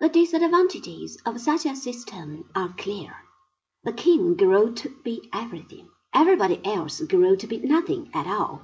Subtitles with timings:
[0.00, 3.16] The disadvantages of such a system are clear.
[3.82, 5.88] The king grew to be everything.
[6.14, 8.62] Everybody else grew to be nothing at all.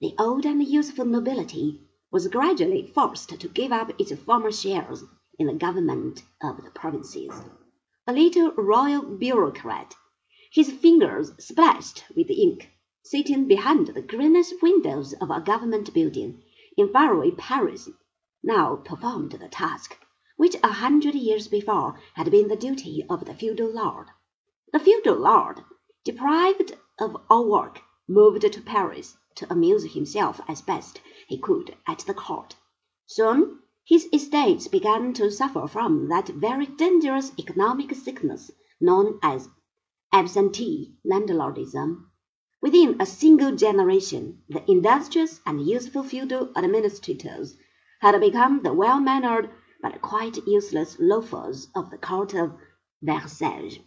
[0.00, 5.04] The old and useful nobility was gradually forced to give up its former shares
[5.38, 7.42] in the government of the provinces.
[8.06, 9.94] A little royal bureaucrat,
[10.50, 12.70] his fingers splashed with ink,
[13.04, 16.42] sitting behind the greenish windows of a government building
[16.78, 17.90] in faraway Paris,
[18.42, 19.98] now performed the task
[20.40, 24.06] which a hundred years before had been the duty of the feudal lord.
[24.72, 25.60] The feudal lord,
[26.02, 31.98] deprived of all work, moved to Paris to amuse himself as best he could at
[31.98, 32.56] the court.
[33.04, 39.46] Soon his estates began to suffer from that very dangerous economic sickness known as
[40.10, 42.06] absentee landlordism.
[42.62, 47.58] Within a single generation, the industrious and useful feudal administrators
[48.00, 49.50] had become the well mannered
[49.82, 52.52] but quite useless loafers of the court of
[53.02, 53.78] Versailles.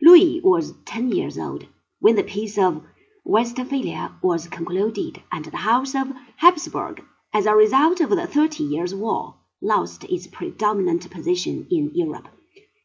[0.00, 1.66] Louis was ten years old
[2.00, 2.82] when the Peace of
[3.24, 8.94] Westphalia was concluded, and the House of Habsburg, as a result of the Thirty Years'
[8.94, 12.28] War, lost its predominant position in Europe.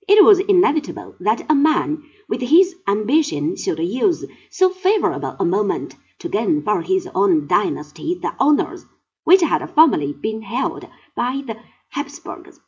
[0.08, 5.96] It was inevitable that a man with his ambition should use so favorable a moment
[6.20, 8.86] to gain for his own dynasty the honors
[9.23, 11.56] which had formerly been held by the
[11.94, 12.59] Habsburgs.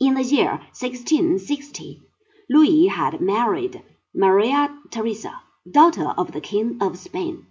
[0.00, 2.02] In the year 1660,
[2.50, 7.46] Louis had married Maria Theresa, daughter of the King of Spain.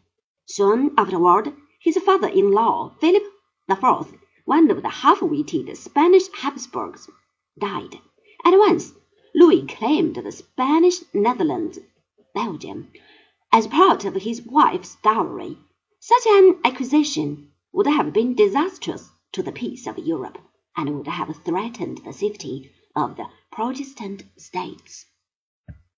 [0.45, 3.23] Soon afterward, his father-in-law, Philip
[3.69, 4.13] IV,
[4.45, 7.09] one of the half-witted Spanish Habsburgs,
[7.57, 7.99] died.
[8.45, 8.93] At once,
[9.33, 11.79] Louis claimed the Spanish Netherlands,
[12.35, 12.91] Belgium,
[13.51, 15.57] as part of his wife's dowry.
[15.99, 20.38] Such an acquisition would have been disastrous to the peace of Europe,
[20.78, 25.08] and would have threatened the safety of the Protestant states.